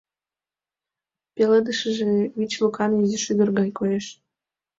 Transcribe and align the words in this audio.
Пеледышыже 1.35 2.05
вич 2.37 2.51
лукан 2.61 2.91
изи 3.03 3.17
шӱдыр 3.23 3.49
гай 3.59 3.69
коеш. 3.77 4.05